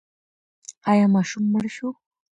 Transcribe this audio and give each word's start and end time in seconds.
ایا 0.91 1.05
ماشوم 1.15 1.43
مړ 1.53 1.65
شو؟ 1.75 1.89